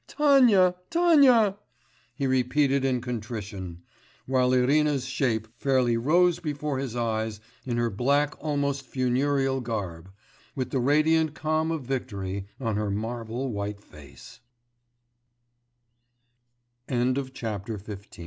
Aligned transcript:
Tanya! 0.07 0.73
Tanya!' 0.89 1.59
he 2.15 2.25
repeated 2.25 2.83
in 2.83 3.01
contrition; 3.01 3.83
while 4.25 4.51
Irina's 4.51 5.05
shape 5.05 5.47
fairly 5.55 5.95
rose 5.95 6.39
before 6.39 6.79
his 6.79 6.95
eyes 6.95 7.39
in 7.67 7.77
her 7.77 7.91
black 7.91 8.33
almost 8.43 8.81
funereal 8.83 9.61
garb, 9.61 10.09
with 10.55 10.71
the 10.71 10.79
radiant 10.79 11.35
calm 11.35 11.69
of 11.69 11.83
victory 11.83 12.47
on 12.59 12.77
her 12.77 12.89
marb 12.89 13.27